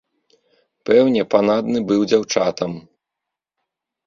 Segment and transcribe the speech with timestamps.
[0.89, 2.71] Пэўне, панадны быў дзяўчатам.